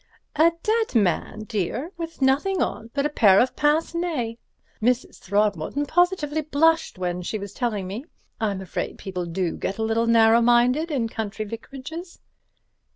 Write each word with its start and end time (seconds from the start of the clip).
"A 0.35 0.53
dead 0.63 0.95
man, 0.95 1.41
dear, 1.43 1.91
with 1.95 2.23
nothing 2.23 2.59
on 2.59 2.89
but 2.95 3.05
a 3.05 3.09
pair 3.09 3.39
of 3.39 3.55
pince 3.55 3.93
nez. 3.93 4.35
Mrs. 4.81 5.19
Throgmorton 5.19 5.85
positively 5.85 6.41
blushed 6.41 6.97
when 6.97 7.21
she 7.21 7.37
was 7.37 7.53
telling 7.53 7.85
me. 7.85 8.05
I'm 8.39 8.61
afraid 8.61 8.97
people 8.97 9.27
do 9.27 9.51
get 9.57 9.77
a 9.77 9.83
little 9.83 10.07
narrow 10.07 10.41
minded 10.41 10.89
in 10.89 11.07
country 11.07 11.45
vicarages." 11.45 12.17